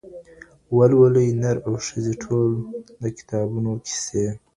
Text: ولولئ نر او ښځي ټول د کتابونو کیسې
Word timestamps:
ولولئ 0.77 1.29
نر 1.41 1.57
او 1.67 1.73
ښځي 1.87 2.13
ټول 2.23 2.49
د 3.01 3.03
کتابونو 3.17 3.71
کیسې 3.85 4.25